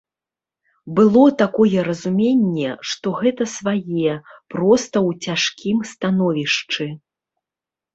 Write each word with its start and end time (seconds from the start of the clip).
Было 0.99 1.25
такое 1.41 1.83
разуменне, 1.89 2.69
што 2.93 3.07
гэта 3.21 3.43
свае, 3.57 4.19
проста 4.57 4.95
ў 5.09 5.31
цяжкім 5.31 5.89
становішчы. 5.97 6.95